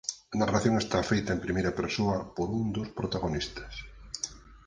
A 0.33 0.35
narración 0.41 0.75
está 0.77 1.07
feita 1.11 1.31
en 1.35 1.43
primeira 1.45 1.75
persoa 1.79 2.17
por 2.35 2.47
un 2.59 2.65
dos 2.75 2.87
protagonistas. 2.99 3.73